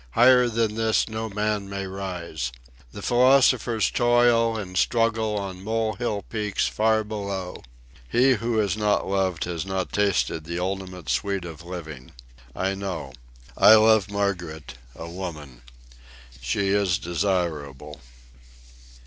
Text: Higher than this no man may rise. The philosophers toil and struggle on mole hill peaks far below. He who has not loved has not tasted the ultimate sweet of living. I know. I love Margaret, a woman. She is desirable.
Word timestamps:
Higher 0.13 0.47
than 0.47 0.73
this 0.73 1.07
no 1.07 1.29
man 1.29 1.69
may 1.69 1.85
rise. 1.85 2.51
The 2.91 3.03
philosophers 3.03 3.91
toil 3.91 4.57
and 4.57 4.75
struggle 4.75 5.37
on 5.37 5.63
mole 5.63 5.93
hill 5.93 6.23
peaks 6.23 6.65
far 6.67 7.03
below. 7.03 7.61
He 8.09 8.31
who 8.33 8.57
has 8.57 8.75
not 8.75 9.07
loved 9.07 9.43
has 9.43 9.63
not 9.63 9.93
tasted 9.93 10.43
the 10.45 10.57
ultimate 10.57 11.07
sweet 11.07 11.45
of 11.45 11.63
living. 11.63 12.13
I 12.55 12.73
know. 12.73 13.13
I 13.55 13.75
love 13.75 14.09
Margaret, 14.09 14.73
a 14.95 15.07
woman. 15.07 15.61
She 16.41 16.69
is 16.69 16.97
desirable. 16.97 18.01